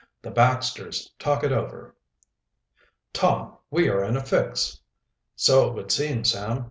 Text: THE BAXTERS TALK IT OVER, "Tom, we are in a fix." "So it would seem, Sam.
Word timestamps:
THE 0.23 0.31
BAXTERS 0.31 1.11
TALK 1.19 1.43
IT 1.43 1.51
OVER, 1.51 1.93
"Tom, 3.13 3.57
we 3.69 3.87
are 3.87 4.03
in 4.03 4.17
a 4.17 4.23
fix." 4.25 4.79
"So 5.35 5.67
it 5.69 5.75
would 5.75 5.91
seem, 5.91 6.23
Sam. 6.23 6.59